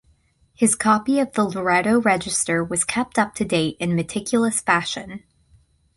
His 0.55 0.73
copy 0.73 1.19
of 1.19 1.31
the 1.33 1.43
Loretto 1.43 1.99
Register 2.01 2.63
was 2.63 2.83
kept 2.83 3.19
up 3.19 3.35
to 3.35 3.45
date 3.45 3.77
in 3.79 3.95
meticulous 3.95 4.59
fashion. 4.59 5.21